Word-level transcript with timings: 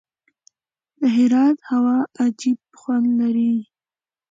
د 0.99 1.01
هرات 1.17 1.57
هوا 1.69 1.97
عجیب 2.21 2.59
خوند 2.79 3.07
لري. 3.19 3.53